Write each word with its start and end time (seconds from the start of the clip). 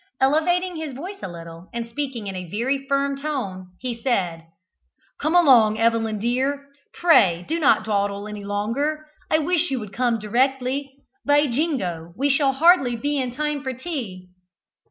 Elevating 0.19 0.77
his 0.77 0.95
voice 0.95 1.19
a 1.21 1.27
little, 1.27 1.69
and 1.71 1.87
speaking 1.87 2.25
in 2.25 2.35
a 2.35 2.49
very 2.49 2.87
firm 2.87 3.15
tone, 3.15 3.67
he 3.79 4.01
said: 4.01 4.47
"Come 5.19 5.35
along, 5.35 5.77
Evelyn 5.77 6.17
dear, 6.17 6.65
pray 6.91 7.45
do 7.47 7.59
not 7.59 7.85
dawdle 7.85 8.27
any 8.27 8.43
longer. 8.43 9.05
I 9.29 9.37
wish 9.37 9.69
you 9.69 9.79
would 9.79 9.93
come 9.93 10.17
directly. 10.17 10.91
By 11.23 11.45
jingo, 11.45 12.13
we 12.17 12.29
shall 12.31 12.53
hardly 12.53 12.95
be 12.95 13.19
in 13.19 13.35
time 13.35 13.61
for 13.61 13.73
tea!" 13.73 14.31